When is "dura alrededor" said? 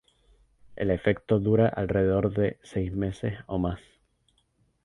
1.39-2.33